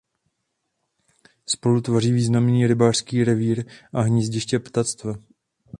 Spolu 1.45 1.81
tvoří 1.81 2.11
významný 2.11 2.67
rybářský 2.67 3.23
revír 3.23 3.65
a 3.93 4.01
hnízdiště 4.01 4.59
ptactva. 4.59 5.13